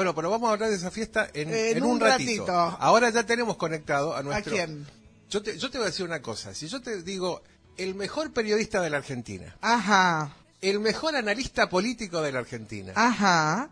Bueno, 0.00 0.14
pero 0.14 0.30
vamos 0.30 0.48
a 0.48 0.54
hablar 0.54 0.70
de 0.70 0.76
esa 0.76 0.90
fiesta 0.90 1.28
en, 1.34 1.50
En 1.52 1.76
en 1.76 1.82
un, 1.84 1.90
un 1.90 2.00
ratito. 2.00 2.46
ratito. 2.46 2.76
Ahora 2.80 3.10
ya 3.10 3.26
tenemos 3.26 3.58
conectado 3.58 4.14
a 4.14 4.20
¿A 4.20 4.22
nuestro... 4.22 4.54
quién? 4.54 4.86
Yo 5.28 5.42
te, 5.42 5.58
yo 5.58 5.70
te 5.70 5.76
voy 5.76 5.84
a 5.88 5.90
decir 5.90 6.06
una 6.06 6.22
cosa. 6.22 6.54
Si 6.54 6.68
yo 6.68 6.80
te 6.80 7.02
digo 7.02 7.42
el 7.76 7.94
mejor 7.94 8.32
periodista 8.32 8.80
de 8.80 8.88
la 8.88 8.96
Argentina, 8.96 9.54
Ajá, 9.60 10.34
el 10.62 10.80
mejor 10.80 11.16
analista 11.16 11.68
político 11.68 12.22
de 12.22 12.32
la 12.32 12.38
Argentina, 12.38 12.94
ajá. 12.96 13.68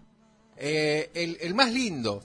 eh, 0.59 1.11
el, 1.15 1.39
el 1.41 1.55
más 1.55 1.73
lindo, 1.73 2.23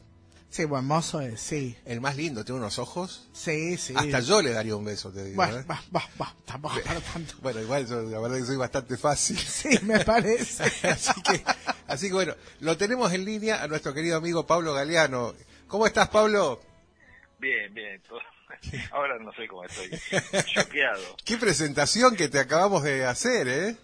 Sí, 0.53 0.65
buen 0.65 0.85
mozo 0.85 1.19
es, 1.19 1.41
sí. 1.41 1.75
el 1.83 1.99
más 1.99 2.15
lindo, 2.15 2.45
tiene 2.45 2.59
unos 2.59 2.77
ojos. 2.77 3.27
Sí, 3.33 3.75
sí. 3.75 3.95
Hasta 3.97 4.19
yo 4.19 4.39
le 4.39 4.51
daría 4.51 4.75
un 4.75 4.85
beso, 4.85 5.11
te 5.11 5.23
digo. 5.23 5.37
Bueno, 5.37 5.57
¿eh? 5.57 5.65
va, 5.67 5.81
va, 5.95 6.07
va, 6.21 6.35
tampoco 6.45 6.79
para 6.85 6.99
tanto. 7.01 7.33
Bueno, 7.41 7.59
igual 7.59 7.87
yo 7.87 8.03
la 8.03 8.19
verdad 8.19 8.37
que 8.37 8.45
soy 8.45 8.57
bastante 8.57 8.95
fácil. 8.95 9.35
Sí, 9.39 9.79
me 9.81 10.01
parece. 10.05 10.63
así 10.87 11.21
que, 11.23 11.43
así 11.87 12.07
que 12.09 12.13
bueno, 12.13 12.35
lo 12.59 12.77
tenemos 12.77 13.11
en 13.13 13.25
línea 13.25 13.63
a 13.63 13.67
nuestro 13.67 13.95
querido 13.95 14.15
amigo 14.15 14.45
Pablo 14.45 14.75
Galeano. 14.75 15.33
¿Cómo 15.67 15.87
estás, 15.87 16.09
Pablo? 16.09 16.61
Bien, 17.39 17.73
bien. 17.73 17.99
todo- 18.07 18.19
Ahora 18.91 19.17
no 19.17 19.33
sé 19.33 19.47
cómo 19.47 19.63
estoy. 19.63 19.89
Choqueado. 20.53 21.15
Qué 21.25 21.35
presentación 21.37 22.15
que 22.15 22.29
te 22.29 22.37
acabamos 22.37 22.83
de 22.83 23.05
hacer, 23.05 23.47
¿eh? 23.47 23.75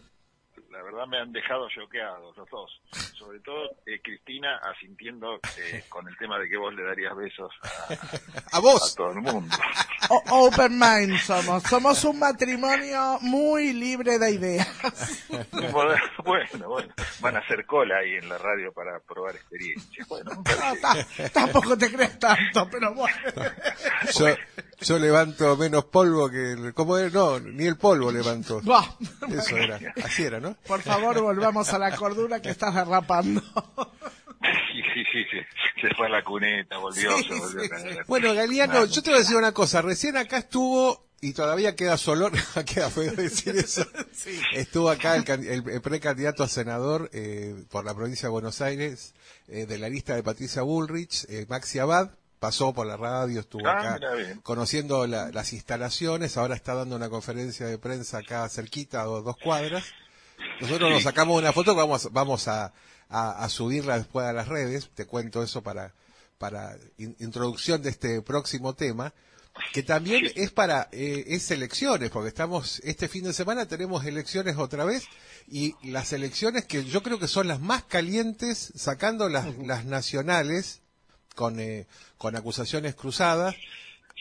La 0.72 0.84
verdad 0.84 1.08
me 1.08 1.18
han 1.20 1.32
dejado 1.32 1.68
choqueados 1.70 2.36
los 2.38 2.50
dos. 2.50 2.82
Sobre 3.18 3.40
todo 3.40 3.72
eh, 3.86 4.00
Cristina 4.04 4.58
asintiendo 4.58 5.40
eh, 5.58 5.84
con 5.90 6.08
el 6.08 6.16
tema 6.18 6.38
de 6.40 6.48
que 6.48 6.58
vos 6.58 6.74
le 6.74 6.84
darías 6.84 7.16
besos 7.16 7.52
a, 7.64 7.94
A 7.94 7.98
a 8.58 8.60
vos. 8.60 8.96
todo 8.96 9.12
el 9.12 9.22
mundo. 9.22 9.56
O- 10.10 10.48
open 10.48 10.78
mind 10.80 11.18
somos. 11.20 11.64
Somos 11.64 12.04
un 12.06 12.20
matrimonio 12.20 13.18
muy 13.22 13.74
libre 13.74 14.20
de 14.20 14.32
ideas. 14.32 14.68
Bueno, 16.24 16.68
bueno. 16.70 16.94
Van 17.22 17.36
a 17.36 17.40
hacer 17.40 17.66
cola 17.66 17.98
ahí 17.98 18.16
en 18.16 18.30
la 18.30 18.38
radio 18.38 18.72
para 18.72 19.00
probar 19.00 19.36
experiencias. 19.36 20.08
Bueno, 20.08 20.32
No, 20.36 20.44
ta- 20.44 21.30
tampoco 21.34 21.78
te 21.78 21.92
crees 21.92 22.18
tanto, 22.20 22.68
pero 22.70 22.94
bueno. 22.94 23.18
Yo, 24.18 24.28
yo 24.82 25.00
levanto 25.00 25.56
menos 25.58 25.86
polvo 25.86 26.30
que... 26.30 26.52
el- 26.54 26.74
¿Cómo 26.74 26.98
es? 26.98 27.12
No, 27.14 27.40
ni 27.40 27.66
el 27.66 27.78
polvo 27.78 28.12
levanto. 28.12 28.62
Buah. 28.64 28.86
Eso 29.30 29.58
era. 29.58 29.80
Así 30.04 30.24
era, 30.24 30.40
¿no? 30.40 30.56
Por 30.68 30.82
favor, 30.82 31.20
volvamos 31.22 31.72
a 31.74 31.80
la 31.80 31.96
cordura 31.96 32.42
que 32.42 32.50
estás 32.50 32.74
derrapando. 32.76 33.42
Sí, 34.42 34.82
sí, 34.94 35.04
sí, 35.12 35.24
sí. 35.30 35.82
Se 35.82 35.94
fue 35.96 36.08
a 36.08 36.10
la 36.10 36.24
cuneta, 36.24 36.78
volvió, 36.78 37.16
Sí, 37.18 37.24
se 37.26 37.36
volvió 37.38 37.60
sí, 37.60 37.66
a 37.66 37.70
caer. 37.70 38.06
Bueno, 38.08 38.34
Galeano, 38.34 38.86
yo 38.86 39.04
te 39.04 39.10
voy 39.10 39.18
a 39.18 39.22
decir 39.22 39.36
una 39.36 39.52
cosa. 39.52 39.82
Recién 39.82 40.16
acá 40.16 40.38
estuvo, 40.38 41.06
y 41.20 41.34
todavía 41.34 41.76
queda 41.76 41.98
solo, 41.98 42.32
queda 42.66 42.90
feo 42.90 43.12
decir 43.12 43.58
eso. 43.58 43.86
Estuvo 44.54 44.90
acá 44.90 45.16
el, 45.18 45.30
el- 45.30 45.70
el 45.70 45.82
precandidato 45.82 46.44
a 46.44 46.48
senador 46.48 47.10
eh, 47.12 47.54
por 47.70 47.84
la 47.84 47.94
provincia 47.94 48.28
de 48.28 48.32
Buenos 48.32 48.62
Aires, 48.62 49.14
eh, 49.50 49.66
de 49.66 49.78
la 49.78 49.90
lista 49.90 50.16
de 50.16 50.24
Patricia 50.24 50.62
Bullrich, 50.62 51.26
eh, 51.30 51.46
Maxi 51.50 51.80
Abad. 51.80 52.12
Pasó 52.40 52.74
por 52.74 52.88
la 52.88 52.96
radio, 52.96 53.42
estuvo 53.42 53.68
Ah, 53.68 53.96
acá 53.96 54.00
conociendo 54.44 55.06
la- 55.08 55.30
las 55.32 55.52
instalaciones. 55.52 56.38
Ahora 56.38 56.56
está 56.56 56.74
dando 56.74 56.96
una 56.96 57.10
conferencia 57.10 57.66
de 57.66 57.78
prensa 57.78 58.20
acá 58.20 58.48
cerquita, 58.48 59.02
a 59.02 59.06
dos, 59.06 59.26
dos 59.26 59.36
cuadras. 59.44 59.84
Nosotros 60.62 60.90
nos 60.90 61.04
sacamos 61.04 61.38
una 61.38 61.52
foto 61.52 61.74
que 61.74 61.82
vamos, 61.82 62.08
vamos 62.14 62.48
a, 62.48 62.72
a- 63.10 63.44
a 63.44 63.50
subirla 63.50 63.98
después 63.98 64.26
a 64.26 64.32
las 64.34 64.48
redes. 64.48 64.90
Te 64.96 65.06
cuento 65.06 65.44
eso 65.44 65.62
para, 65.62 65.94
para 66.38 66.78
in- 66.98 67.16
introducción 67.20 67.82
de 67.82 67.90
este 67.90 68.22
próximo 68.22 68.74
tema. 68.74 69.14
Que 69.74 69.84
también 69.84 70.32
es 70.36 70.52
para, 70.52 70.88
eh, 70.94 71.26
es 71.28 71.52
elecciones, 71.52 72.12
porque 72.12 72.30
estamos, 72.30 72.80
este 72.86 73.10
fin 73.10 73.26
de 73.26 73.34
semana 73.34 73.68
tenemos 73.68 74.06
elecciones 74.06 74.56
otra 74.58 74.86
vez, 74.86 75.04
y 75.50 75.76
las 75.84 76.14
elecciones 76.14 76.64
que 76.64 76.86
yo 76.86 77.04
creo 77.04 77.20
que 77.20 77.28
son 77.28 77.50
las 77.50 77.60
más 77.60 77.84
calientes, 77.84 78.72
sacando 78.76 79.28
las, 79.28 79.58
las 79.58 79.84
nacionales, 79.84 80.82
con, 81.40 81.58
eh, 81.62 81.88
con 82.18 82.36
acusaciones 82.36 82.96
cruzadas, 82.96 83.56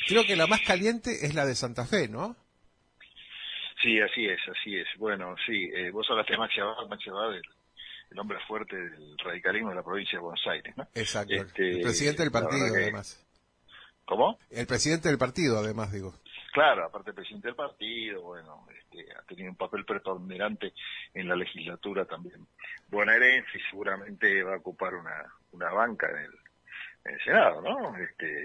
creo 0.06 0.22
que 0.24 0.36
la 0.36 0.47
más 0.47 0.61
caliente 0.61 1.27
es 1.27 1.34
la 1.34 1.44
de 1.47 1.56
Santa 1.56 1.84
Fe, 1.84 2.06
¿no? 2.06 2.36
Sí, 3.83 4.00
así 4.00 4.25
es, 4.26 4.38
así 4.48 4.76
es. 4.76 4.87
Bueno, 4.98 5.34
sí, 5.44 5.69
eh, 5.75 5.91
vos 5.91 6.06
hablaste 6.10 6.34
de 6.34 6.38
Maxi 6.38 6.60
Abad, 6.60 6.87
Maxi 6.88 7.10
Abad, 7.10 7.34
el, 7.34 7.42
el 8.12 8.19
hombre 8.20 8.38
fuerte 8.47 8.76
del 8.76 9.19
radicalismo 9.19 9.70
de 9.70 9.75
la 9.75 9.82
provincia 9.82 10.16
de 10.19 10.22
Buenos 10.22 10.47
Aires, 10.47 10.76
¿no? 10.76 10.87
Exacto. 10.94 11.34
Este, 11.34 11.72
el 11.72 11.81
presidente 11.81 12.22
del 12.22 12.31
partido, 12.31 12.72
que- 12.72 12.82
además. 12.84 13.25
¿Cómo? 14.04 14.38
El 14.50 14.66
presidente 14.69 15.09
del 15.09 15.19
partido, 15.19 15.59
además, 15.59 15.92
digo. 15.92 16.15
Claro, 16.53 16.84
aparte 16.87 17.12
presidente 17.12 17.48
del 17.48 17.56
partido, 17.56 18.22
bueno, 18.22 18.65
este, 18.78 19.12
ha 19.12 19.22
tenido 19.22 19.50
un 19.50 19.56
papel 19.56 19.84
preponderante 19.84 20.72
en 21.15 21.26
la 21.28 21.34
legislatura 21.34 22.04
también 22.04 22.47
bonaerense 22.91 23.59
y 23.59 23.60
seguramente 23.71 24.42
va 24.44 24.54
a 24.54 24.59
ocupar 24.59 24.94
una, 24.94 25.25
una 25.53 25.71
banca 25.72 26.09
en 26.10 26.16
el, 26.25 26.31
el 27.04 27.20
Senado, 27.22 27.60
¿no? 27.62 27.97
Este, 27.97 28.44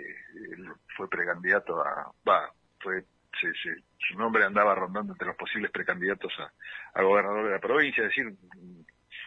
él 0.52 0.68
fue 0.96 1.10
precandidato 1.10 1.82
a, 1.82 2.12
va, 2.28 2.52
fue, 2.80 3.04
se- 3.40 3.54
se- 3.62 3.84
su 4.08 4.18
nombre 4.18 4.44
andaba 4.46 4.76
rondando 4.76 5.14
entre 5.14 5.28
los 5.28 5.36
posibles 5.36 5.72
precandidatos 5.72 6.32
a, 6.40 6.52
a 7.00 7.04
gobernador 7.04 7.46
de 7.46 7.52
la 7.52 7.60
provincia, 7.60 8.04
es 8.04 8.10
decir, 8.10 8.28
una 8.28 8.86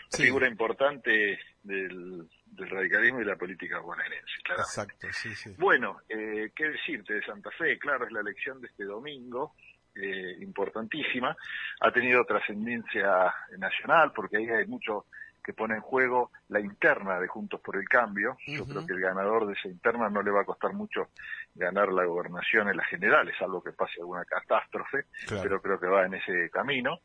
Sí. 0.09 0.22
figura 0.25 0.47
importante 0.48 1.38
del, 1.64 2.28
del 2.47 2.70
radicalismo 2.70 3.20
y 3.20 3.25
la 3.25 3.34
política 3.37 3.81
bonaerense, 3.81 4.34
claro. 4.44 4.62
Exacto, 4.62 5.09
sí, 5.12 5.34
sí. 5.34 5.54
Bueno, 5.58 5.98
eh, 6.08 6.53
qué 6.54 6.69
decirte 6.70 7.14
de 7.14 7.22
Santa 7.25 7.50
Fe, 7.50 7.76
claro, 7.78 8.06
es 8.06 8.12
la 8.12 8.20
elección 8.20 8.60
de 8.60 8.69
este 8.69 8.84
domingo, 8.84 9.54
eh, 9.97 10.37
importantísima, 10.41 11.37
ha 11.81 11.91
tenido 11.91 12.25
trascendencia 12.25 13.34
nacional 13.58 14.12
porque 14.14 14.37
ahí 14.37 14.48
hay 14.48 14.66
mucho 14.66 15.06
que 15.46 15.52
pone 15.54 15.76
en 15.76 15.80
juego 15.80 16.32
la 16.48 16.58
interna 16.58 17.20
de 17.20 17.28
Juntos 17.28 17.60
por 17.60 17.76
el 17.76 17.88
Cambio. 17.88 18.36
Yo 18.48 18.66
creo 18.66 18.84
que 18.84 18.92
el 18.94 19.00
ganador 19.00 19.46
de 19.46 19.52
esa 19.52 19.68
interna 19.68 20.10
no 20.10 20.20
le 20.20 20.32
va 20.32 20.40
a 20.40 20.44
costar 20.44 20.72
mucho 20.72 21.10
ganar 21.54 21.92
la 21.92 22.04
gobernación 22.04 22.68
en 22.68 22.76
las 22.76 22.88
generales, 22.88 23.36
salvo 23.38 23.62
que 23.62 23.70
pase 23.72 24.00
alguna 24.00 24.24
catástrofe, 24.24 25.04
Claro. 25.28 25.42
pero 25.44 25.62
creo 25.62 25.78
que 25.78 25.86
va 25.86 26.04
en 26.04 26.14
ese 26.14 26.50
camino. 26.50 26.98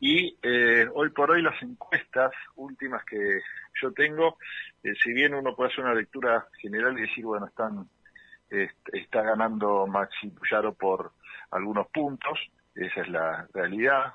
Y 0.00 0.36
eh, 0.42 0.88
hoy 0.92 1.10
por 1.10 1.30
hoy 1.30 1.40
las 1.40 1.62
encuestas 1.62 2.32
últimas 2.56 3.04
que 3.04 3.38
yo 3.80 3.92
tengo, 3.92 4.38
eh, 4.82 4.92
si 5.00 5.12
bien 5.12 5.32
uno 5.32 5.54
puede 5.54 5.70
hacer 5.70 5.84
una 5.84 5.94
lectura 5.94 6.48
general 6.60 6.98
y 6.98 7.02
decir, 7.02 7.24
bueno, 7.24 7.46
están 7.46 7.88
est- 8.50 8.88
está 8.92 9.22
ganando 9.22 9.86
Maxi 9.86 10.30
Puyaro 10.30 10.74
por 10.74 11.12
algunos 11.52 11.86
puntos, 11.88 12.40
esa 12.74 13.02
es 13.02 13.08
la 13.08 13.46
realidad, 13.54 14.14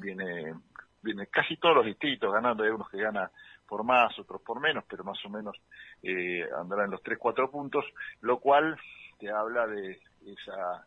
viene, 0.00 0.54
viene 1.02 1.26
casi 1.26 1.56
todos 1.56 1.76
los 1.76 1.86
distritos 1.86 2.32
ganando, 2.32 2.64
hay 2.64 2.70
unos 2.70 2.88
que 2.90 2.98
gana 2.98 3.30
por 3.66 3.84
más, 3.84 4.18
otros 4.18 4.40
por 4.42 4.60
menos, 4.60 4.84
pero 4.88 5.04
más 5.04 5.22
o 5.24 5.28
menos 5.28 5.56
eh, 6.02 6.46
andará 6.58 6.84
en 6.84 6.92
los 6.92 7.02
3, 7.02 7.18
4 7.18 7.50
puntos, 7.50 7.84
lo 8.22 8.38
cual 8.38 8.78
te 9.18 9.30
habla 9.30 9.66
de 9.66 10.00
esa, 10.26 10.86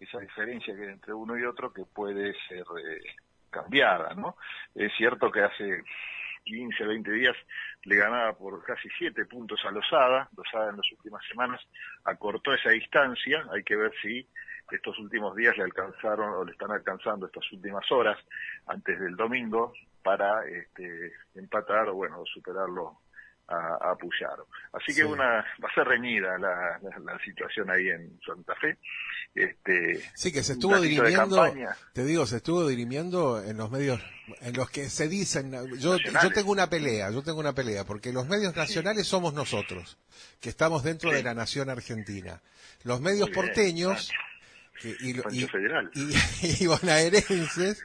esa 0.00 0.18
diferencia 0.20 0.74
que 0.74 0.82
hay 0.82 0.92
entre 0.92 1.12
uno 1.12 1.38
y 1.38 1.44
otro 1.44 1.72
que 1.72 1.84
puede 1.84 2.34
ser 2.48 2.64
eh, 2.78 3.00
cambiada, 3.50 4.14
¿no? 4.14 4.36
Es 4.74 4.92
cierto 4.96 5.30
que 5.30 5.42
hace 5.42 5.82
15, 6.44 6.84
20 6.84 7.10
días 7.12 7.36
le 7.84 7.96
ganaba 7.96 8.32
por 8.34 8.62
casi 8.64 8.88
7 8.98 9.24
puntos 9.26 9.60
a 9.64 9.70
Lozada, 9.70 10.28
Lozada 10.36 10.70
en 10.70 10.76
las 10.76 10.92
últimas 10.92 11.24
semanas 11.26 11.60
acortó 12.04 12.52
esa 12.54 12.70
distancia, 12.70 13.44
hay 13.52 13.62
que 13.62 13.76
ver 13.76 13.92
si 14.00 14.26
estos 14.76 14.98
últimos 14.98 15.34
días 15.36 15.56
le 15.56 15.64
alcanzaron 15.64 16.30
o 16.34 16.44
le 16.44 16.52
están 16.52 16.70
alcanzando 16.70 17.26
estas 17.26 17.50
últimas 17.52 17.84
horas 17.90 18.18
antes 18.66 18.98
del 19.00 19.16
domingo 19.16 19.72
para 20.02 20.46
este, 20.46 21.12
empatar 21.34 21.88
o 21.88 21.94
bueno 21.94 22.22
superarlo 22.32 23.00
a, 23.48 23.90
a 23.90 23.96
Puyaro. 23.96 24.46
Así 24.72 24.92
Sí. 24.92 25.00
que 25.00 25.04
una 25.04 25.44
va 25.62 25.68
a 25.70 25.74
ser 25.74 25.86
reñida 25.86 26.38
la, 26.38 26.78
la, 26.82 26.98
la 27.12 27.18
situación 27.18 27.70
ahí 27.70 27.88
en 27.88 28.18
Santa 28.24 28.54
Fe. 28.56 28.78
Este, 29.34 30.00
Sí, 30.14 30.32
que 30.32 30.42
se 30.42 30.52
estuvo 30.54 30.80
dirimiendo, 30.80 31.44
te 31.92 32.04
digo, 32.04 32.24
se 32.24 32.36
estuvo 32.36 32.66
dirimiendo 32.68 33.42
en 33.42 33.56
los 33.56 33.70
medios, 33.70 34.00
en 34.40 34.54
los 34.54 34.70
que 34.70 34.88
se 34.88 35.08
dicen, 35.08 35.52
yo, 35.78 35.96
yo 35.98 36.30
tengo 36.32 36.52
una 36.52 36.70
pelea, 36.70 37.10
yo 37.10 37.22
tengo 37.22 37.40
una 37.40 37.52
pelea, 37.52 37.84
porque 37.84 38.12
los 38.12 38.28
medios 38.28 38.54
nacionales 38.56 39.06
somos 39.08 39.34
nosotros, 39.34 39.98
que 40.40 40.48
estamos 40.50 40.82
dentro 40.84 41.10
Sí. 41.10 41.16
de 41.16 41.22
la 41.24 41.34
nación 41.34 41.68
argentina. 41.68 42.40
Los 42.84 43.00
medios 43.00 43.28
bien, 43.30 43.34
porteños 43.34 44.10
y, 44.82 45.14
Pancho 45.14 45.36
y, 45.36 45.48
Federal. 45.48 45.90
y, 45.94 46.62
y 46.64 46.66
bonaerenses 46.66 47.82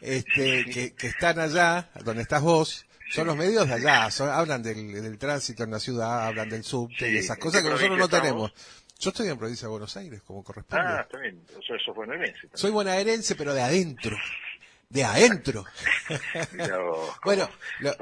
este, 0.00 0.64
que, 0.66 0.94
que 0.94 1.06
están 1.08 1.38
allá, 1.38 1.90
donde 2.04 2.22
estás 2.22 2.42
vos, 2.42 2.86
son 3.10 3.26
los 3.26 3.36
medios 3.36 3.66
de 3.68 3.74
allá, 3.74 4.10
son- 4.10 4.28
hablan 4.30 4.62
del, 4.62 4.92
del 5.02 5.18
tránsito 5.18 5.64
en 5.64 5.70
la 5.72 5.80
ciudad, 5.80 6.26
hablan 6.26 6.48
del 6.48 6.62
subte 6.64 7.08
y 7.08 7.12
Sí, 7.12 7.16
esas 7.18 7.36
¿en 7.38 7.42
cosas 7.42 7.62
que 7.62 7.68
nosotros 7.70 7.98
no 7.98 8.08
provincia 8.08 8.20
tenemos. 8.22 8.52
Yo 9.00 9.10
estoy 9.10 9.28
en 9.28 9.38
provincia 9.38 9.66
de 9.66 9.70
Buenos 9.70 9.96
Aires, 9.96 10.22
como 10.26 10.42
corresponde. 10.42 10.84
Ah, 10.84 11.00
está 11.02 11.18
bien, 11.18 11.40
eso, 11.50 11.74
eso 11.74 11.94
fue 11.94 12.06
en 12.06 12.34
Soy 12.54 12.70
bonaerense, 12.72 13.34
pero 13.36 13.54
de 13.54 13.62
adentro. 13.62 14.16
De 14.88 15.04
adentro. 15.04 15.64
Bueno, 17.24 17.48
lo, 17.80 17.94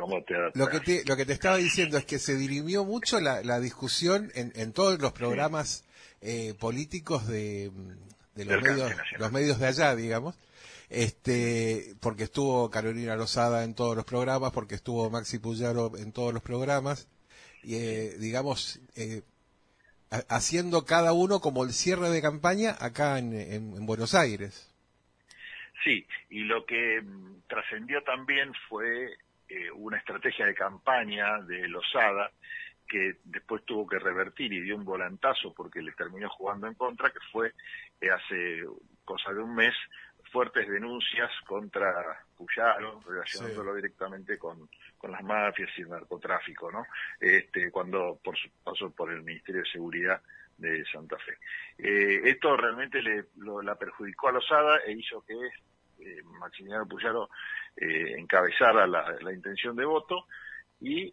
lo 0.55 0.69
que 0.69 0.81
te, 0.81 1.05
lo 1.05 1.17
que 1.17 1.27
te 1.27 1.33
estaba 1.33 1.57
diciendo 1.57 1.99
es 1.99 2.05
que 2.05 2.19
se 2.19 2.35
dirimió 2.37 2.85
mucho 2.85 3.21
la, 3.21 3.43
la 3.43 3.61
discusión 3.61 4.31
en, 4.35 4.53
en 4.57 4.73
todos 4.73 4.99
los 5.01 5.13
programas 5.13 5.85
eh, 6.21 6.55
políticos 6.59 7.27
de, 7.27 7.71
de 8.37 8.45
los 8.45 8.63
medios, 8.63 8.93
los 9.19 9.33
medios 9.33 9.59
de 9.59 9.67
allá, 9.67 9.97
digamos. 9.97 10.39
Este, 10.89 11.95
porque 12.01 12.25
estuvo 12.25 12.71
Carolina 12.71 13.17
Lozada 13.17 13.65
en 13.65 13.75
todos 13.75 13.97
los 13.97 14.05
programas, 14.05 14.53
porque 14.53 14.77
estuvo 14.77 15.11
Maxi 15.11 15.39
Puyaro 15.39 15.97
en 15.97 16.13
todos 16.13 16.33
los 16.33 16.43
programas. 16.43 17.09
eh, 17.69 18.15
digamos, 18.21 18.81
eh, 18.95 19.23
haciendo 20.29 20.85
cada 20.85 21.13
uno 21.13 21.41
como 21.41 21.65
el 21.65 21.73
cierre 21.73 22.11
de 22.11 22.23
campaña 22.23 22.77
acá 22.79 23.19
en, 23.19 23.85
Buenos 23.87 24.15
Aires. 24.15 24.73
Sí, 25.83 26.07
y 26.31 26.41
lo 26.45 26.65
que 26.65 27.01
mm, 27.03 27.43
trascendió 27.49 28.03
también 28.05 28.53
fue 28.69 29.15
eh, 29.49 29.71
una 29.73 29.99
estrategia 29.99 30.47
de 30.47 30.55
campaña 30.55 31.41
de 31.43 31.67
Lozada 31.67 32.31
que 32.87 33.19
después 33.25 33.65
tuvo 33.65 33.87
que 33.87 33.99
revertir 33.99 34.53
y 34.53 34.61
dio 34.61 34.77
un 34.77 34.85
volantazo 34.85 35.53
porque 35.55 35.83
le 35.83 35.93
terminó 35.93 36.29
jugando 36.31 36.67
en 36.67 36.75
contra, 36.75 37.11
que 37.11 37.21
fue 37.33 37.53
hace 38.13 38.65
cosa 39.05 39.33
de 39.33 39.41
un 39.41 39.55
mes 39.55 39.75
fuertes 40.31 40.69
denuncias 40.69 41.31
contra 41.47 42.25
Puyaro, 42.37 43.01
relacionándolo 43.07 43.75
directamente 43.75 44.39
con, 44.39 44.69
con 44.99 45.11
las 45.11 45.23
mafias 45.23 45.71
y 45.79 45.83
el 45.83 45.89
narcotráfico, 45.89 46.71
¿no? 46.71 46.85
Este, 47.21 47.71
cuando 47.71 48.19
por 48.23 48.37
su 48.37 48.51
paso 48.63 48.91
por 48.91 49.13
el 49.13 49.23
Ministerio 49.23 49.63
de 49.63 49.71
Seguridad 49.71 50.21
de 50.59 50.85
Santa 50.93 51.17
Fe. 51.19 51.39
Eh, 51.79 52.21
esto 52.25 52.57
realmente 52.57 53.03
le, 53.03 53.25
la 53.63 53.75
perjudicó 53.77 54.29
a 54.29 54.33
Lozada 54.33 54.79
e 54.87 54.93
hizo 54.93 55.23
que 55.23 55.35
eh, 55.99 56.23
Maximiliano 56.25 56.87
Puyaro 56.87 57.31
eh, 57.77 58.15
encabezara 58.19 58.87
la, 58.87 59.17
la, 59.21 59.33
intención 59.33 59.77
de 59.77 59.85
voto 59.85 60.27
y 60.81 61.13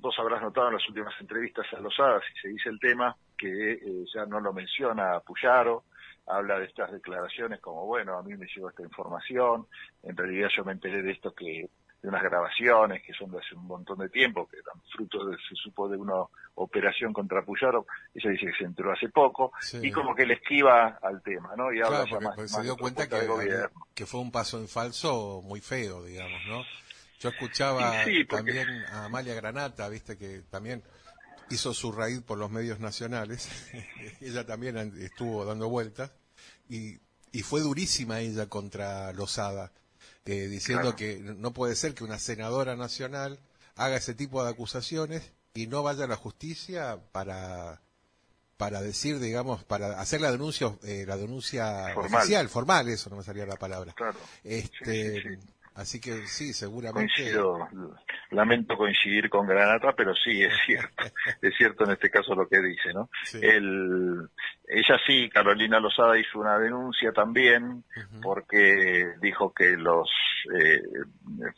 vos 0.00 0.14
habrás 0.18 0.42
notado 0.42 0.68
en 0.68 0.74
las 0.74 0.88
últimas 0.88 1.14
entrevistas 1.20 1.66
a 1.72 1.80
Lozada, 1.80 2.20
si 2.20 2.40
se 2.40 2.48
dice 2.48 2.68
el 2.68 2.78
tema, 2.78 3.16
que 3.36 3.72
eh, 3.72 4.04
ya 4.14 4.26
no 4.26 4.40
lo 4.40 4.52
menciona 4.52 5.14
a 5.14 5.20
Puyaro, 5.20 5.84
habla 6.26 6.58
de 6.58 6.66
estas 6.66 6.92
declaraciones 6.92 7.60
como, 7.60 7.86
bueno, 7.86 8.18
a 8.18 8.22
mí 8.22 8.36
me 8.36 8.46
llegó 8.46 8.68
esta 8.68 8.82
información, 8.82 9.66
en 10.02 10.16
realidad 10.16 10.48
yo 10.54 10.64
me 10.64 10.72
enteré 10.72 11.02
de 11.02 11.12
esto 11.12 11.34
que 11.34 11.68
de 12.02 12.08
unas 12.08 12.22
grabaciones 12.22 13.02
que 13.02 13.14
son 13.14 13.30
de 13.30 13.38
hace 13.38 13.54
un 13.54 13.66
montón 13.66 13.98
de 13.98 14.10
tiempo, 14.10 14.46
que 14.46 14.58
eran 14.58 14.78
fruto, 14.94 15.24
de, 15.24 15.38
se 15.48 15.54
supo, 15.54 15.88
de 15.88 15.96
una 15.96 16.22
operación 16.56 17.14
contra 17.14 17.42
Puyaro, 17.42 17.86
ella 18.14 18.30
dice 18.30 18.46
que 18.46 18.58
se 18.58 18.64
entró 18.64 18.92
hace 18.92 19.08
poco, 19.08 19.52
y 19.80 19.90
como 19.90 20.14
que 20.14 20.26
le 20.26 20.34
esquiva 20.34 20.98
al 21.00 21.22
tema, 21.22 21.54
¿no? 21.56 21.72
Y 21.72 21.80
habla 21.80 22.04
más, 22.20 22.34
pues 22.34 22.52
se 22.52 22.62
dio 22.62 22.76
cuenta 22.76 23.08
que, 23.08 23.26
que 23.94 24.04
fue 24.04 24.20
un 24.20 24.30
paso 24.30 24.58
en 24.58 24.68
falso 24.68 25.40
muy 25.42 25.62
feo, 25.62 26.04
digamos, 26.04 26.40
¿no? 26.46 26.62
Yo 27.20 27.30
escuchaba 27.30 28.04
también 28.28 28.68
a 28.90 29.06
Amalia 29.06 29.34
Granata, 29.34 29.88
viste, 29.88 30.16
que 30.16 30.42
también 30.50 30.82
hizo 31.50 31.72
su 31.74 31.92
raíz 31.92 32.20
por 32.22 32.38
los 32.38 32.50
medios 32.50 32.80
nacionales, 32.80 33.48
ella 34.20 34.44
también 34.46 34.76
estuvo 35.00 35.44
dando 35.44 35.68
vueltas, 35.68 36.10
y, 36.68 36.98
y 37.32 37.42
fue 37.42 37.60
durísima 37.60 38.20
ella 38.20 38.48
contra 38.48 39.12
Lozada 39.12 39.72
eh, 40.26 40.48
diciendo 40.48 40.96
que 40.96 41.18
no 41.18 41.52
puede 41.52 41.74
ser 41.76 41.94
que 41.94 42.02
una 42.02 42.18
senadora 42.18 42.76
nacional 42.76 43.38
haga 43.76 43.96
ese 43.96 44.14
tipo 44.14 44.42
de 44.42 44.50
acusaciones 44.50 45.32
y 45.52 45.66
no 45.66 45.82
vaya 45.82 46.04
a 46.04 46.08
la 46.08 46.16
justicia 46.16 46.98
para 47.12 47.82
para 48.56 48.80
decir, 48.80 49.18
digamos, 49.18 49.64
para 49.64 50.00
hacer 50.00 50.20
la 50.20 50.30
denuncia, 50.30 50.78
eh, 50.84 51.04
la 51.06 51.16
denuncia 51.16 51.92
oficial, 51.96 52.48
formal, 52.48 52.88
eso 52.88 53.10
no 53.10 53.16
me 53.16 53.24
salía 53.24 53.44
la 53.44 53.56
palabra. 53.56 53.92
Claro. 53.92 54.16
Este, 54.44 55.38
Así 55.74 56.00
que 56.00 56.26
sí, 56.28 56.52
seguramente. 56.52 57.34
lamento 58.30 58.76
coincidir 58.76 59.28
con 59.28 59.46
Granata, 59.46 59.92
pero 59.96 60.14
sí, 60.14 60.42
es 60.42 60.52
cierto. 60.66 61.04
es 61.42 61.54
cierto 61.56 61.84
en 61.84 61.92
este 61.92 62.10
caso 62.10 62.34
lo 62.34 62.48
que 62.48 62.60
dice, 62.60 62.92
¿no? 62.92 63.10
El, 63.40 64.28
ella 64.68 65.00
sí, 65.04 65.28
Carolina 65.28 65.80
Lozada 65.80 66.16
hizo 66.16 66.38
una 66.38 66.58
denuncia 66.58 67.12
también, 67.12 67.84
porque 68.22 69.14
dijo 69.20 69.52
que 69.52 69.76
los 69.76 70.08
eh, 70.54 70.80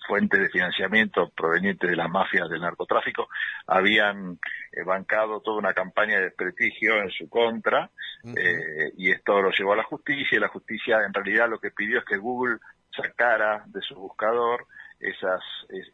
fuentes 0.06 0.40
de 0.40 0.48
financiamiento 0.48 1.30
provenientes 1.36 1.90
de 1.90 1.96
las 1.96 2.08
mafias 2.08 2.48
del 2.48 2.62
narcotráfico 2.62 3.28
habían 3.66 4.38
eh, 4.72 4.82
bancado 4.82 5.40
toda 5.40 5.58
una 5.58 5.74
campaña 5.74 6.16
de 6.16 6.24
desprestigio 6.24 7.02
en 7.02 7.10
su 7.10 7.28
contra, 7.28 7.90
eh, 8.24 8.92
y 8.96 9.10
esto 9.10 9.42
lo 9.42 9.50
llevó 9.50 9.74
a 9.74 9.76
la 9.76 9.84
justicia, 9.84 10.38
y 10.38 10.40
la 10.40 10.48
justicia 10.48 11.04
en 11.04 11.12
realidad 11.12 11.50
lo 11.50 11.60
que 11.60 11.70
pidió 11.70 11.98
es 11.98 12.04
que 12.06 12.16
Google 12.16 12.58
sacara 12.96 13.64
de 13.66 13.80
su 13.82 13.94
buscador 13.94 14.66
esas, 14.98 15.42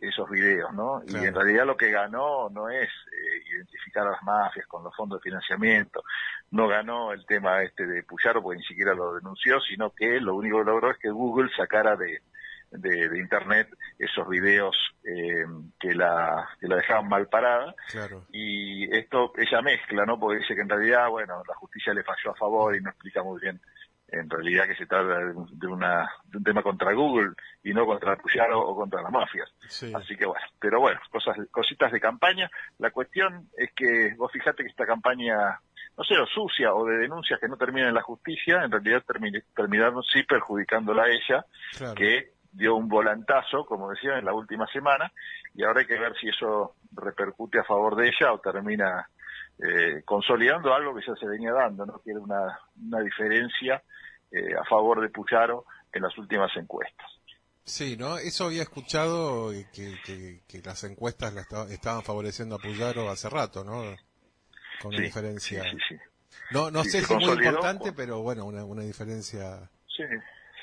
esos 0.00 0.31
videos, 0.31 0.72
¿no? 0.72 1.02
Y 1.06 1.16
en 1.16 1.34
realidad 1.34 1.66
lo 1.66 1.76
que 1.76 1.90
ganó 1.90 2.49
no 2.50 2.69
es 2.69 2.88
eh, 2.88 3.43
identificar 3.52 4.06
a 4.06 4.12
las 4.12 4.22
mafias 4.22 4.66
con 4.66 4.84
los 4.84 4.94
fondos 4.94 5.20
de 5.20 5.25
financiamiento, 5.25 6.04
no 6.50 6.69
ganó 6.69 7.12
el 7.12 7.26
tema 7.26 7.62
este 7.62 7.87
de 7.87 8.04
Puyaro 8.04 8.43
porque 8.43 8.58
ni 8.58 8.64
siquiera 8.64 8.94
lo 8.94 9.14
denunció, 9.14 9.60
sino 9.60 9.90
que 9.90 10.20
lo 10.20 10.37
único 10.37 10.58
que 10.58 10.64
logró 10.64 10.90
es 10.90 10.99
que 10.99 11.10
Google 11.10 11.50
sacara 11.56 11.96
de, 11.96 12.22
de, 12.70 13.19
internet 13.19 13.69
esos 13.98 14.28
videos 14.28 14.76
eh, 15.05 15.44
que 15.81 15.94
la 15.94 16.48
que 16.60 16.69
la 16.69 16.76
dejaban 16.76 17.08
mal 17.08 17.28
parada. 17.28 17.75
Y 18.32 18.94
esto 18.96 19.32
ella 19.37 19.62
mezcla 19.62 20.06
no 20.06 20.19
porque 20.19 20.40
dice 20.40 20.55
que 20.55 20.62
en 20.62 20.69
realidad 20.69 21.08
bueno 21.08 21.43
la 21.46 21.55
justicia 21.56 21.93
le 21.93 22.05
falló 22.05 22.31
a 22.31 22.37
favor 22.37 22.76
y 22.76 22.81
no 22.81 22.90
explica 22.90 23.22
muy 23.22 23.40
bien 23.40 23.60
en 24.12 24.28
realidad 24.28 24.66
que 24.66 24.76
se 24.76 24.86
trata 24.86 25.18
de, 25.18 25.66
una, 25.66 26.08
de 26.24 26.38
un 26.38 26.44
tema 26.44 26.62
contra 26.62 26.92
Google 26.92 27.32
y 27.64 27.72
no 27.72 27.86
contra 27.86 28.16
Puyaro 28.16 28.60
o 28.60 28.76
contra 28.76 29.00
las 29.00 29.10
mafias. 29.10 29.50
Así 29.94 30.16
que 30.16 30.26
bueno, 30.26 30.46
pero 30.60 30.80
bueno, 30.80 31.00
cosas, 31.10 31.36
cositas 31.50 31.90
de 31.90 32.00
campaña. 32.00 32.50
La 32.78 32.90
cuestión 32.90 33.48
es 33.56 33.72
que 33.74 34.14
vos 34.16 34.30
fijate 34.30 34.62
que 34.62 34.68
esta 34.68 34.84
campaña, 34.84 35.58
no 35.96 36.04
sé, 36.04 36.18
o 36.18 36.26
sucia 36.26 36.74
o 36.74 36.84
de 36.84 36.98
denuncias 36.98 37.40
que 37.40 37.48
no 37.48 37.56
terminan 37.56 37.88
en 37.88 37.94
la 37.94 38.02
justicia, 38.02 38.62
en 38.62 38.70
realidad 38.70 39.02
terminaron 39.54 40.02
sí 40.02 40.22
perjudicándola 40.24 41.04
a 41.04 41.08
ella, 41.08 41.46
que 41.94 42.32
dio 42.52 42.76
un 42.76 42.88
volantazo, 42.88 43.64
como 43.64 43.90
decía, 43.90 44.18
en 44.18 44.26
la 44.26 44.34
última 44.34 44.66
semana, 44.66 45.10
y 45.54 45.64
ahora 45.64 45.80
hay 45.80 45.86
que 45.86 45.98
ver 45.98 46.14
si 46.20 46.28
eso 46.28 46.74
repercute 46.94 47.58
a 47.58 47.64
favor 47.64 47.96
de 47.96 48.08
ella 48.08 48.34
o 48.34 48.40
termina 48.40 49.08
eh, 49.58 50.02
consolidando 50.04 50.75
algo 50.75 50.94
que 50.94 51.06
ya 51.06 51.14
se 51.16 51.26
venía 51.26 51.52
dando, 51.52 51.87
¿no? 51.87 52.00
que 52.02 52.10
era 52.10 52.20
una, 52.20 52.58
una 52.76 53.00
diferencia 53.00 53.82
eh, 54.31 54.54
a 54.58 54.64
favor 54.64 55.00
de 55.00 55.08
Puyaro 55.08 55.66
en 55.93 56.02
las 56.02 56.16
últimas 56.19 56.50
encuestas. 56.56 57.06
Sí, 57.64 57.96
¿no? 57.96 58.19
Eso 58.19 58.46
había 58.46 58.62
escuchado 58.62 59.52
que, 59.72 60.40
que, 60.49 60.62
las 60.64 60.82
encuestas 60.82 61.32
la 61.32 61.43
estaban 61.72 62.02
favoreciendo 62.02 62.56
a 62.56 62.58
Puyaro 62.58 63.08
hace 63.08 63.31
rato, 63.31 63.62
¿no? 63.62 63.94
Con 64.81 64.94
una 64.94 65.02
diferencia. 65.02 65.62
Sí, 65.62 65.76
sí, 65.88 65.96
no, 66.50 66.70
no 66.70 66.82
sé 66.84 67.02
si 67.02 67.14
es 67.14 67.20
muy 67.20 67.32
importante, 67.32 67.93
pero 67.93 68.20
bueno, 68.22 68.44
una, 68.46 68.64
una 68.64 68.82
diferencia. 68.82 69.58
Sí, 69.87 70.02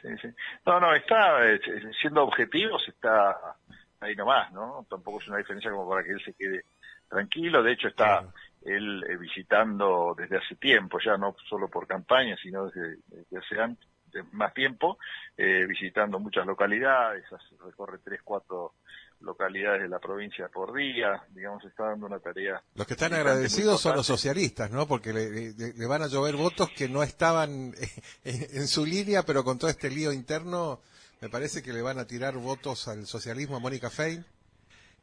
sí, 0.02 0.10
sí. 0.22 0.28
No, 0.66 0.80
no, 0.80 0.94
está 0.94 1.48
eh, 1.50 1.60
siendo 2.02 2.24
objetivos, 2.24 2.84
está 2.88 3.56
ahí 4.00 4.16
nomás, 4.16 4.52
¿no? 4.52 4.86
Tampoco 4.90 5.20
es 5.22 5.28
una 5.28 5.38
diferencia 5.38 5.72
como 5.72 5.90
para 5.90 6.04
que 6.04 6.12
él 6.12 6.22
se 6.24 6.34
quede 6.34 6.66
tranquilo. 7.08 7.64
De 7.64 7.74
hecho, 7.74 7.88
está 7.88 8.26
él 8.64 9.04
eh, 9.08 9.18
visitando 9.18 10.16
desde 10.18 10.38
hace 10.38 10.56
tiempo, 10.56 11.00
ya 11.04 11.18
no 11.18 11.36
solo 11.48 11.70
por 11.70 11.88
campaña, 11.88 12.36
sino 12.42 12.70
desde, 12.70 12.98
hace 13.38 13.60
antes, 13.60 13.88
más 14.32 14.54
tiempo, 14.54 14.98
eh, 15.38 15.66
visitando 15.68 16.20
muchas 16.20 16.46
localidades, 16.46 17.26
recorre 17.64 18.00
tres, 18.04 18.22
cuatro 18.24 18.74
localidades 19.22 19.84
de 19.84 19.90
la 19.90 20.00
provincia 20.00 20.48
por 20.48 20.74
día, 20.74 21.22
digamos, 21.30 21.64
está 21.66 21.86
dando 21.86 22.08
una 22.08 22.20
tarea. 22.20 22.62
Los 22.76 22.88
que 22.88 22.94
están 22.94 23.14
agradecidos 23.14 23.82
son 23.82 23.96
los 23.96 24.08
socialistas, 24.08 24.72
¿no? 24.72 24.88
Porque 24.88 25.14
le, 25.14 25.86
van 25.86 26.02
a 26.02 26.08
llover 26.08 26.36
votos 26.36 26.70
que 26.72 26.88
no 26.88 27.04
estaban 27.04 27.74
en, 28.24 28.68
su 28.68 28.86
línea, 28.86 29.24
pero 29.24 29.44
con 29.44 29.60
todo 29.60 29.70
este 29.70 29.90
lío 29.90 30.12
interno, 30.14 30.82
me 31.22 31.30
parece 31.30 31.62
que 31.62 31.74
le 31.74 31.82
van 31.82 32.00
a 32.00 32.08
tirar 32.08 32.36
votos 32.38 32.88
al 32.88 33.06
socialismo 33.06 33.58
a 33.58 33.60
Mónica 33.60 33.90
Fein, 33.90 34.26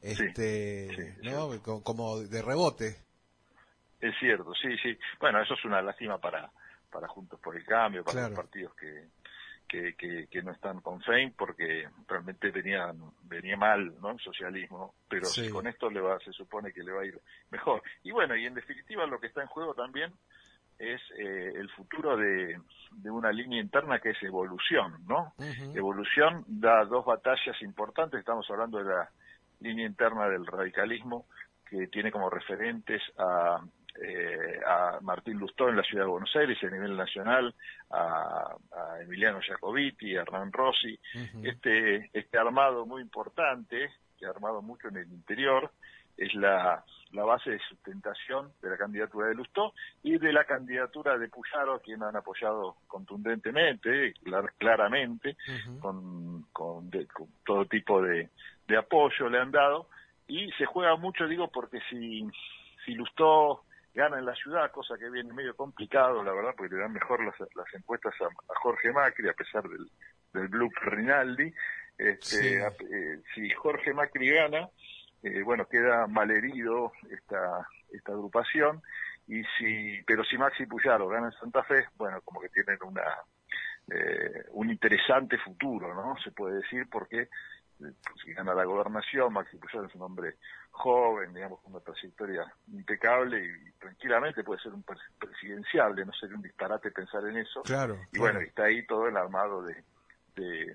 este, 0.00 1.16
¿no? 1.22 1.50
Como 1.62 2.20
de 2.20 2.42
rebote. 2.42 3.05
Es 4.00 4.14
cierto, 4.18 4.52
sí, 4.54 4.76
sí. 4.78 4.96
Bueno, 5.18 5.40
eso 5.40 5.54
es 5.54 5.64
una 5.64 5.80
lástima 5.80 6.18
para, 6.18 6.50
para 6.90 7.08
Juntos 7.08 7.40
por 7.40 7.56
el 7.56 7.64
Cambio, 7.64 8.04
para 8.04 8.28
los 8.28 8.36
partidos 8.36 8.74
que, 8.74 9.08
que, 9.66 10.28
que, 10.30 10.42
no 10.42 10.52
están 10.52 10.80
con 10.80 11.00
FEIN, 11.00 11.32
porque 11.36 11.88
realmente 12.06 12.50
venía, 12.50 12.92
venía 13.22 13.56
mal 13.56 14.00
¿no? 14.00 14.12
el 14.12 14.20
socialismo, 14.20 14.94
pero 15.08 15.26
con 15.52 15.66
esto 15.66 15.90
le 15.90 16.00
va, 16.00 16.18
se 16.20 16.32
supone 16.32 16.72
que 16.72 16.82
le 16.82 16.92
va 16.92 17.02
a 17.02 17.06
ir 17.06 17.20
mejor. 17.50 17.82
Y 18.02 18.10
bueno, 18.12 18.36
y 18.36 18.46
en 18.46 18.54
definitiva 18.54 19.06
lo 19.06 19.18
que 19.18 19.26
está 19.26 19.42
en 19.42 19.48
juego 19.48 19.74
también 19.74 20.12
es 20.78 21.00
eh, 21.18 21.52
el 21.54 21.70
futuro 21.70 22.16
de, 22.16 22.60
de, 22.92 23.10
una 23.10 23.32
línea 23.32 23.60
interna 23.60 23.98
que 23.98 24.10
es 24.10 24.22
evolución, 24.22 25.04
¿no? 25.08 25.34
Evolución 25.74 26.44
da 26.46 26.84
dos 26.84 27.04
batallas 27.04 27.60
importantes, 27.62 28.20
estamos 28.20 28.48
hablando 28.50 28.78
de 28.78 28.84
la 28.84 29.10
línea 29.60 29.86
interna 29.86 30.28
del 30.28 30.46
radicalismo, 30.46 31.26
que 31.64 31.86
tiene 31.88 32.12
como 32.12 32.28
referentes 32.28 33.02
a 33.18 33.60
eh, 34.02 34.60
a 34.66 34.98
Martín 35.02 35.38
Lustó 35.38 35.68
en 35.68 35.76
la 35.76 35.82
ciudad 35.82 36.04
de 36.04 36.10
Buenos 36.10 36.34
Aires 36.36 36.58
a 36.62 36.70
nivel 36.70 36.96
nacional, 36.96 37.54
a, 37.90 38.56
Emiliano 39.00 39.40
Jacobiti, 39.46 40.16
a 40.16 40.22
Hernán 40.22 40.52
Rossi, 40.52 40.98
este, 41.42 42.10
este 42.12 42.38
armado 42.38 42.86
muy 42.86 43.02
importante, 43.02 43.90
que 44.18 44.26
ha 44.26 44.30
armado 44.30 44.62
mucho 44.62 44.88
en 44.88 44.96
el 44.96 45.12
interior, 45.12 45.70
es 46.16 46.34
la, 46.34 46.82
la 47.12 47.24
base 47.24 47.50
de 47.50 47.58
sustentación 47.68 48.52
de 48.62 48.70
la 48.70 48.76
candidatura 48.76 49.28
de 49.28 49.34
Lustó 49.34 49.74
y 50.02 50.18
de 50.18 50.32
la 50.32 50.44
candidatura 50.44 51.18
de 51.18 51.28
Puyaro, 51.28 51.80
quien 51.80 52.02
han 52.02 52.16
apoyado 52.16 52.76
contundentemente, 52.86 54.14
claramente, 54.58 55.36
con, 55.80 56.46
con, 56.52 56.90
todo 57.44 57.66
tipo 57.66 58.02
de, 58.02 58.30
de 58.66 58.76
apoyo 58.76 59.28
le 59.28 59.38
han 59.38 59.52
dado, 59.52 59.88
y 60.26 60.50
se 60.52 60.66
juega 60.66 60.96
mucho, 60.96 61.28
digo, 61.28 61.48
porque 61.48 61.80
si, 61.90 62.26
si 62.84 62.94
Lustó 62.94 63.65
gana 63.96 64.18
en 64.18 64.26
la 64.26 64.34
ciudad, 64.34 64.70
cosa 64.70 64.98
que 64.98 65.08
viene 65.08 65.32
medio 65.32 65.56
complicado, 65.56 66.22
la 66.22 66.32
verdad, 66.32 66.54
porque 66.54 66.74
le 66.74 66.82
dan 66.82 66.92
mejor 66.92 67.24
las, 67.24 67.34
las 67.40 67.74
encuestas 67.74 68.12
a, 68.20 68.28
Jorge 68.60 68.92
Macri, 68.92 69.26
a 69.28 69.32
pesar 69.32 69.66
del, 69.66 69.90
del 70.34 70.48
blue 70.48 70.70
Rinaldi. 70.82 71.52
Este, 71.96 72.62
eh, 72.62 73.22
si 73.34 73.48
Jorge 73.50 73.94
Macri 73.94 74.28
gana, 74.28 74.68
eh, 75.22 75.42
bueno, 75.42 75.66
queda 75.66 76.06
malherido 76.06 76.92
esta, 77.10 77.66
esta 77.90 78.12
agrupación, 78.12 78.82
y 79.26 79.42
si, 79.58 80.02
pero 80.06 80.22
si 80.24 80.36
Maxi 80.36 80.66
Puyaro 80.66 81.08
gana 81.08 81.28
en 81.28 81.40
Santa 81.40 81.64
Fe, 81.64 81.86
bueno, 81.96 82.20
como 82.20 82.40
que 82.40 82.50
tienen 82.50 82.78
una, 82.84 83.02
eh, 83.90 84.44
un 84.50 84.70
interesante 84.70 85.38
futuro, 85.38 85.94
¿no? 85.94 86.16
Se 86.22 86.32
puede 86.32 86.56
decir, 86.56 86.86
porque 86.90 87.28
si 88.24 88.32
gana 88.32 88.54
la 88.54 88.64
gobernación, 88.64 89.32
Maxi 89.32 89.56
Puyaro 89.56 89.86
es 89.86 89.94
un 89.94 90.02
hombre 90.02 90.36
joven, 90.70 91.32
digamos, 91.34 91.60
con 91.60 91.74
una 91.74 91.82
trayectoria 91.82 92.44
impecable 92.72 93.44
y, 93.44 93.72
tranquilamente 93.78 94.44
puede 94.44 94.60
ser 94.60 94.72
un 94.72 94.84
presidenciable, 95.18 96.04
no 96.04 96.12
sería 96.12 96.36
un 96.36 96.42
disparate 96.42 96.90
pensar 96.90 97.24
en 97.26 97.38
eso. 97.38 97.62
Claro. 97.62 97.98
Y 98.12 98.18
bueno, 98.18 98.40
está 98.40 98.64
ahí 98.64 98.86
todo 98.86 99.08
el 99.08 99.16
armado 99.16 99.62
de, 99.62 99.76
de, 100.34 100.74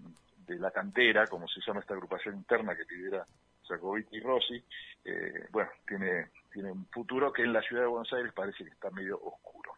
la 0.60 0.72
cantera, 0.72 1.28
como 1.28 1.48
se 1.48 1.62
llama 1.66 1.80
esta 1.80 1.94
agrupación 1.94 2.36
interna 2.36 2.76
que 2.76 2.84
lidera 2.94 3.26
Jacobiti 3.68 4.18
y 4.18 4.20
Rossi, 4.20 4.62
eh, 5.06 5.48
bueno, 5.50 5.70
tiene, 5.88 6.30
tiene 6.52 6.72
un 6.72 6.86
futuro 6.88 7.32
que 7.32 7.44
en 7.44 7.54
la 7.54 7.62
ciudad 7.62 7.84
de 7.84 7.88
Buenos 7.88 8.12
Aires 8.12 8.34
parece 8.36 8.66
que 8.66 8.70
está 8.70 8.90
medio 8.90 9.18
oscuro. 9.24 9.72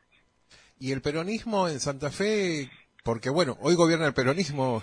¿Y 0.79 0.91
el 0.91 1.01
peronismo 1.01 1.67
en 1.67 1.79
Santa 1.79 2.09
Fe? 2.09 2.71
Porque 3.03 3.29
bueno, 3.29 3.55
hoy 3.61 3.75
gobierna 3.75 4.07
el 4.07 4.13
peronismo 4.13 4.81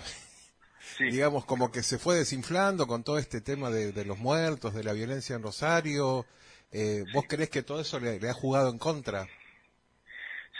digamos, 0.99 1.45
como 1.45 1.71
que 1.71 1.83
se 1.83 1.97
fue 1.97 2.15
desinflando 2.15 2.87
con 2.87 3.03
todo 3.03 3.17
este 3.17 3.41
tema 3.41 3.69
de, 3.69 4.05
los 4.05 4.17
muertos, 4.17 4.73
de 4.73 4.83
la 4.83 4.93
violencia 4.93 5.35
en 5.35 5.43
Rosario. 5.43 6.25
Eh, 6.71 7.03
¿Vos 7.13 7.25
crees 7.27 7.49
que 7.49 7.63
todo 7.63 7.81
eso 7.81 7.99
le, 7.99 8.17
ha 8.29 8.33
jugado 8.33 8.69
en 8.69 8.77
contra? 8.77 9.25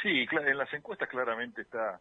Sí, 0.02 0.26
en 0.32 0.58
las 0.58 0.74
encuestas 0.74 1.08
claramente 1.10 1.62
está 1.62 2.00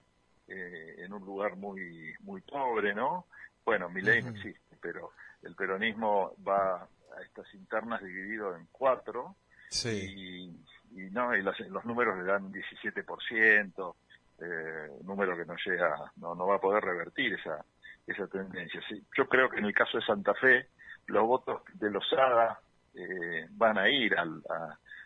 eh, 0.48 0.96
en 0.98 1.12
un 1.12 1.24
lugar 1.24 1.56
muy 1.56 2.14
muy 2.20 2.40
pobre, 2.40 2.94
¿no? 2.94 3.26
Bueno, 3.64 3.88
mi 3.88 4.00
ley 4.00 4.22
no 4.22 4.30
existe, 4.30 4.76
pero 4.80 5.12
el 5.42 5.54
peronismo 5.54 6.34
va 6.46 6.82
a 6.82 7.22
estas 7.22 7.52
internas 7.54 8.02
dividido 8.02 8.56
en 8.56 8.66
cuatro 8.72 9.36
sí. 9.68 10.56
y, 10.92 11.10
no 11.10 11.36
y 11.36 11.42
los 11.42 11.84
números 11.84 12.18
le 12.18 12.24
dan 12.24 12.52
17%, 12.52 13.94
eh, 14.40 14.90
número 15.04 15.36
que 15.36 15.44
no 15.44 15.54
llega, 15.64 16.12
no, 16.16 16.34
no 16.34 16.46
va 16.46 16.56
a 16.56 16.60
poder 16.60 16.82
revertir 16.82 17.34
esa 17.34 17.64
esa 18.06 18.26
tendencia. 18.26 18.80
Sí, 18.88 19.02
yo 19.16 19.28
creo 19.28 19.48
que 19.48 19.58
en 19.58 19.66
el 19.66 19.74
caso 19.74 19.98
de 19.98 20.04
Santa 20.04 20.34
Fe, 20.34 20.66
los 21.06 21.26
votos 21.26 21.62
de 21.74 21.90
Lozada 21.90 22.60
eh, 22.94 23.46
van 23.50 23.78
a 23.78 23.88
ir 23.88 24.16
al, 24.18 24.42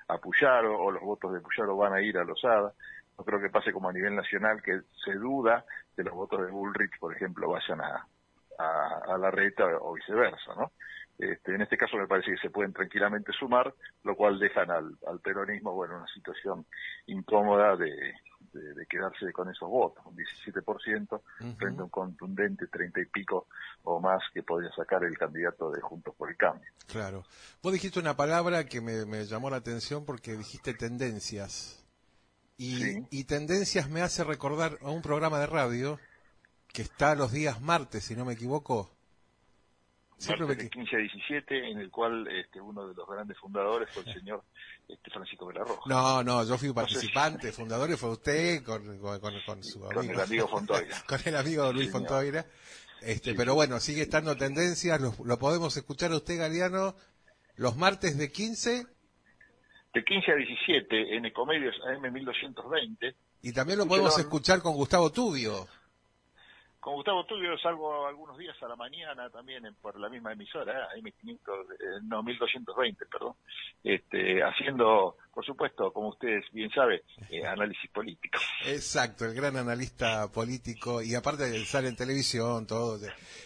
a, 0.08 0.18
Puyaro 0.18 0.78
o 0.78 0.90
los 0.90 1.02
votos 1.02 1.32
de 1.32 1.40
Puyaro 1.40 1.76
van 1.76 1.92
a 1.92 2.00
ir 2.00 2.18
a 2.18 2.24
Lozada. 2.24 2.72
No 3.18 3.24
creo 3.24 3.40
que 3.40 3.50
pase 3.50 3.72
como 3.72 3.88
a 3.88 3.92
nivel 3.92 4.14
nacional, 4.14 4.62
que 4.62 4.80
se 5.04 5.14
duda 5.14 5.64
que 5.94 6.02
los 6.02 6.14
votos 6.14 6.44
de 6.44 6.50
Bullrich, 6.50 6.98
por 6.98 7.14
ejemplo, 7.14 7.48
vayan 7.48 7.80
a, 7.80 8.06
a, 8.58 9.18
la 9.18 9.30
reta 9.30 9.64
o 9.80 9.94
viceversa, 9.94 10.54
¿no? 10.56 10.72
Este, 11.16 11.54
en 11.54 11.62
este 11.62 11.76
caso 11.76 11.96
me 11.96 12.08
parece 12.08 12.32
que 12.32 12.38
se 12.38 12.50
pueden 12.50 12.72
tranquilamente 12.72 13.32
sumar, 13.32 13.72
lo 14.02 14.16
cual 14.16 14.40
dejan 14.40 14.70
al, 14.72 14.96
al 15.06 15.20
peronismo, 15.20 15.72
bueno, 15.72 15.96
una 15.98 16.08
situación 16.08 16.66
incómoda 17.06 17.76
de, 17.76 18.14
de, 18.54 18.86
quedarse 18.86 19.32
con 19.32 19.50
esos 19.50 19.68
votos, 19.68 20.04
un 20.06 20.16
17% 20.16 21.20
frente 21.56 21.80
a 21.80 21.84
un 21.84 21.90
contundente 21.90 22.66
30 22.68 23.00
y 23.00 23.06
pico 23.06 23.48
o 23.82 24.00
más 24.00 24.22
que 24.32 24.42
podría 24.42 24.70
sacar 24.72 25.04
el 25.04 25.16
candidato 25.18 25.70
de 25.70 25.80
Juntos 25.80 26.14
por 26.16 26.30
el 26.30 26.36
Cambio. 26.36 26.70
Claro. 26.86 27.24
Vos 27.62 27.72
dijiste 27.72 27.98
una 27.98 28.16
palabra 28.16 28.64
que 28.66 28.80
me, 28.80 29.24
llamó 29.24 29.50
la 29.50 29.56
atención 29.56 30.04
porque 30.04 30.36
dijiste 30.36 30.74
tendencias. 30.74 31.84
Y, 32.56 33.04
y 33.10 33.24
tendencias 33.24 33.90
me 33.90 34.00
hace 34.00 34.22
recordar 34.22 34.78
a 34.80 34.90
un 34.90 35.02
programa 35.02 35.40
de 35.40 35.46
radio 35.46 35.98
que 36.72 36.82
está 36.82 37.14
los 37.14 37.32
días 37.32 37.60
martes, 37.60 38.04
si 38.04 38.14
no 38.14 38.24
me 38.24 38.34
equivoco, 38.34 38.93
Siempre 40.16 40.54
de 40.54 40.70
15 40.70 40.96
a 40.96 40.98
17, 40.98 41.70
en 41.70 41.78
el 41.78 41.90
cual 41.90 42.26
este, 42.28 42.60
uno 42.60 42.86
de 42.86 42.94
los 42.94 43.08
grandes 43.08 43.36
fundadores 43.38 43.90
fue 43.90 44.04
el 44.04 44.14
señor 44.14 44.44
este, 44.88 45.10
Francisco 45.10 45.46
Velarroja. 45.46 45.82
No, 45.86 46.22
no, 46.22 46.44
yo 46.46 46.56
fui 46.56 46.72
participante, 46.72 47.52
fundador 47.52 47.94
fue 47.96 48.10
usted 48.10 48.62
con, 48.62 48.98
con, 48.98 49.20
con, 49.20 49.62
su 49.62 49.84
amigo. 49.84 49.94
Con 49.94 50.10
el 50.10 50.20
amigo 50.20 50.48
Fontoira. 50.48 51.02
con 51.06 51.20
el 51.24 51.36
amigo 51.36 51.72
Luis 51.72 51.90
Fontoira. 51.90 52.46
Este, 53.02 53.34
pero 53.34 53.54
bueno, 53.54 53.80
sigue 53.80 54.02
estando 54.02 54.36
tendencias, 54.36 55.00
lo, 55.00 55.14
lo, 55.24 55.38
podemos 55.38 55.76
escuchar 55.76 56.12
a 56.12 56.16
usted, 56.16 56.38
Galeano, 56.38 56.96
los 57.56 57.76
martes 57.76 58.16
de 58.16 58.32
15. 58.32 58.86
De 59.92 60.04
15 60.04 60.32
a 60.32 60.34
17 60.34 61.16
en 61.16 61.26
Ecomedios 61.26 61.74
AM 61.86 62.12
1220. 62.12 63.14
Y 63.42 63.52
también 63.52 63.78
lo 63.78 63.86
podemos 63.86 64.18
escuchar 64.18 64.62
con 64.62 64.74
Gustavo 64.74 65.12
Tubio. 65.12 65.66
Con 66.84 66.96
Gustavo 66.96 67.24
Tulio 67.24 67.56
salgo 67.56 68.06
algunos 68.06 68.36
días 68.36 68.54
a 68.62 68.68
la 68.68 68.76
mañana 68.76 69.30
también 69.30 69.64
por 69.80 69.98
la 69.98 70.10
misma 70.10 70.34
emisora, 70.34 70.86
m 70.94 71.08
eh, 71.08 71.32
no, 72.02 72.22
1220, 72.22 73.06
perdón, 73.06 73.36
este, 73.82 74.42
haciendo, 74.42 75.16
por 75.32 75.46
supuesto, 75.46 75.90
como 75.94 76.08
ustedes 76.08 76.44
bien 76.52 76.68
saben, 76.68 77.00
eh, 77.30 77.42
análisis 77.46 77.90
político. 77.90 78.38
Exacto, 78.66 79.24
el 79.24 79.32
gran 79.32 79.56
analista 79.56 80.30
político 80.30 81.00
y 81.00 81.14
aparte 81.14 81.44
de 81.44 81.64
sale 81.64 81.88
en 81.88 81.96
televisión, 81.96 82.66
todo, 82.66 82.98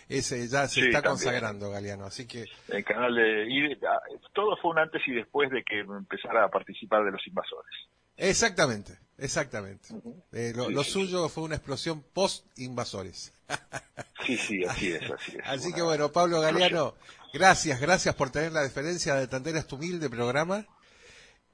ese 0.08 0.48
ya 0.48 0.66
se 0.66 0.88
está 0.88 1.00
consagrando 1.00 1.70
Galeano, 1.70 2.06
así 2.06 2.26
que... 2.26 2.44
El 2.66 2.84
canal 2.84 3.14
de... 3.14 3.46
Y, 3.48 3.72
ah, 3.86 4.00
todo 4.34 4.56
fue 4.56 4.72
un 4.72 4.80
antes 4.80 5.00
y 5.06 5.12
después 5.12 5.48
de 5.50 5.62
que 5.62 5.78
empezara 5.78 6.44
a 6.44 6.48
participar 6.48 7.04
de 7.04 7.12
los 7.12 7.24
invasores. 7.24 7.70
Exactamente, 8.16 8.98
exactamente. 9.18 9.88
Eh, 10.32 10.52
lo, 10.54 10.84
suyo 10.84 11.28
fue 11.28 11.44
una 11.44 11.56
explosión 11.56 12.02
post-invasores. 12.12 13.32
sí, 14.26 14.36
sí, 14.36 14.64
así 14.64 14.92
es, 14.92 15.10
así 15.10 15.36
es. 15.36 15.42
Así 15.46 15.72
que 15.72 15.82
bueno, 15.82 16.10
Pablo 16.12 16.40
Galeano, 16.40 16.94
gracias, 17.32 17.80
gracias 17.80 18.14
por 18.14 18.30
tener 18.30 18.52
la 18.52 18.62
diferencia 18.62 19.14
de 19.14 19.26
Tanteras 19.26 19.66
tu 19.66 19.76
humilde 19.76 20.08
programa. 20.08 20.66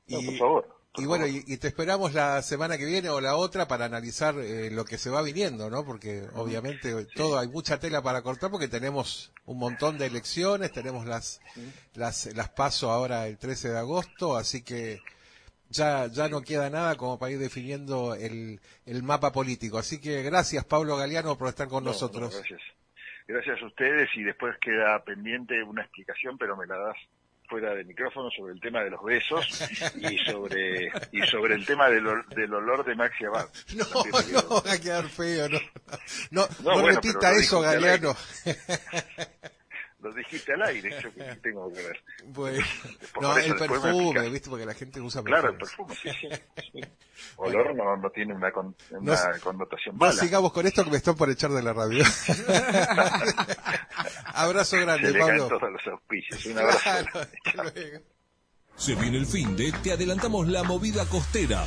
Y, 0.06 0.26
por 0.26 0.38
favor. 0.38 0.78
y 0.96 1.06
bueno, 1.06 1.26
y, 1.26 1.56
te 1.56 1.68
esperamos 1.68 2.12
la 2.12 2.42
semana 2.42 2.76
que 2.76 2.84
viene 2.84 3.08
o 3.08 3.20
la 3.20 3.36
otra 3.36 3.66
para 3.66 3.86
analizar 3.86 4.38
eh, 4.38 4.70
lo 4.70 4.84
que 4.84 4.98
se 4.98 5.08
va 5.08 5.22
viniendo, 5.22 5.70
¿no? 5.70 5.84
Porque 5.84 6.26
obviamente 6.34 7.06
todo 7.14 7.38
hay 7.38 7.48
mucha 7.48 7.80
tela 7.80 8.02
para 8.02 8.22
cortar 8.22 8.50
porque 8.50 8.68
tenemos 8.68 9.32
un 9.46 9.58
montón 9.58 9.96
de 9.96 10.06
elecciones, 10.06 10.72
tenemos 10.72 11.06
las 11.06 11.40
las 11.94 12.26
las 12.34 12.50
paso 12.50 12.90
ahora 12.90 13.26
el 13.26 13.38
13 13.38 13.70
de 13.70 13.78
agosto, 13.78 14.36
así 14.36 14.62
que 14.62 15.00
ya, 15.74 16.06
ya 16.06 16.28
no 16.28 16.42
queda 16.42 16.70
nada 16.70 16.96
como 16.96 17.18
para 17.18 17.32
ir 17.32 17.38
definiendo 17.38 18.14
el, 18.14 18.60
el 18.86 19.02
mapa 19.02 19.32
político. 19.32 19.78
Así 19.78 20.00
que 20.00 20.22
gracias, 20.22 20.64
Pablo 20.64 20.96
Galeano, 20.96 21.36
por 21.36 21.48
estar 21.48 21.68
con 21.68 21.84
nosotros. 21.84 22.34
gracias. 22.34 22.60
Gracias 23.26 23.62
a 23.62 23.66
ustedes 23.66 24.08
y 24.16 24.22
después 24.22 24.54
queda 24.60 25.02
pendiente 25.02 25.62
una 25.62 25.82
explicación, 25.82 26.36
pero 26.36 26.56
me 26.56 26.66
la 26.66 26.76
das 26.76 26.96
fuera 27.48 27.74
de 27.74 27.84
micrófono 27.84 28.30
sobre 28.30 28.54
el 28.54 28.60
tema 28.60 28.82
de 28.82 28.90
los 28.90 29.02
besos 29.02 29.46
y 29.96 30.18
sobre 30.18 30.90
y 31.12 31.22
sobre 31.22 31.54
el 31.54 31.64
tema 31.64 31.88
del, 31.88 32.04
del 32.34 32.52
olor 32.54 32.84
de 32.84 32.94
Maxi 32.94 33.24
Abad. 33.24 33.46
No, 33.74 33.84
no, 34.48 34.62
va 34.62 34.72
a 34.72 34.78
quedar 34.78 35.08
feo, 35.08 35.48
no. 35.48 35.58
No, 36.30 36.46
no, 36.62 36.86
repita 36.86 37.32
eso, 37.32 37.60
Galeano. 37.60 38.14
lo 40.04 40.12
dijiste 40.12 40.52
al 40.52 40.62
aire, 40.64 40.90
yo 41.02 41.14
que 41.14 41.24
tengo 41.36 41.72
que 41.72 41.82
ver. 41.82 42.00
Bueno, 42.26 42.64
no, 43.20 43.36
el 43.38 43.54
perfume, 43.54 44.28
¿viste? 44.28 44.50
Porque 44.50 44.66
la 44.66 44.74
gente 44.74 45.00
usa 45.00 45.22
perfume. 45.22 45.40
Claro, 45.40 45.52
el 45.52 45.58
perfume, 45.58 45.94
sí, 45.94 46.10
sí. 46.20 46.80
Olor 47.36 47.74
no, 47.74 47.96
no 47.96 48.10
tiene 48.10 48.34
una, 48.34 48.52
con, 48.52 48.76
una 48.90 49.38
connotación 49.42 49.96
mala. 49.96 50.12
sigamos 50.12 50.52
con 50.52 50.66
esto 50.66 50.84
que 50.84 50.90
me 50.90 50.96
están 50.98 51.16
por 51.16 51.30
echar 51.30 51.50
de 51.50 51.62
la 51.62 51.72
radio. 51.72 52.04
abrazo 54.34 54.78
grande, 54.78 55.12
Se 55.12 55.18
Pablo. 55.18 55.48
todos 55.48 55.72
los 55.72 55.86
auspicios. 55.86 56.46
Un 56.46 56.58
abrazo. 56.58 57.20
Se 58.76 58.94
viene 58.96 59.18
el 59.18 59.26
fin 59.26 59.56
de 59.56 59.72
Te 59.72 59.92
adelantamos 59.92 60.48
la 60.48 60.64
movida 60.64 61.06
costera. 61.06 61.64